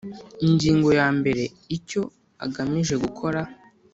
Ingingo 0.47 0.89
ya 0.99 1.07
mbere 1.17 1.43
Icyo 1.77 2.01
agamije 2.45 2.95
gukora 3.03 3.41